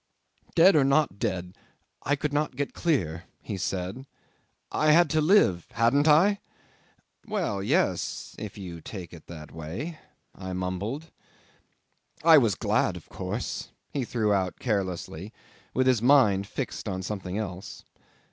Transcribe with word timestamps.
'"Dead 0.55 0.75
or 0.75 0.83
not 0.83 1.19
dead, 1.19 1.55
I 2.01 2.15
could 2.15 2.33
not 2.33 2.55
get 2.55 2.73
clear," 2.73 3.25
he 3.39 3.55
said. 3.55 4.07
"I 4.71 4.93
had 4.93 5.11
to 5.11 5.21
live; 5.21 5.67
hadn't 5.73 6.07
I?" 6.07 6.39
'"Well, 7.27 7.61
yes 7.61 8.33
if 8.39 8.57
you 8.57 8.81
take 8.81 9.13
it 9.13 9.25
in 9.29 9.35
that 9.37 9.51
way," 9.51 9.99
I 10.33 10.53
mumbled. 10.53 11.11
'"I 12.23 12.39
was 12.39 12.55
glad, 12.55 12.97
of 12.97 13.09
course," 13.09 13.69
he 13.91 14.03
threw 14.03 14.33
out 14.33 14.57
carelessly, 14.57 15.33
with 15.75 15.85
his 15.85 16.01
mind 16.01 16.47
fixed 16.47 16.89
on 16.89 17.03
something 17.03 17.37
else. 17.37 17.83